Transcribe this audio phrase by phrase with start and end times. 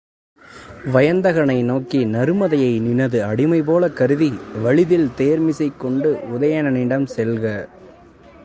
[0.93, 4.33] வயந்தகனை நோக்கி, நருமதையை நினது அடிமைபோலக் கருதி
[4.63, 7.67] வலிதில் தேர்மிசைக் கொண்டு உதயணனிடம் செல்க.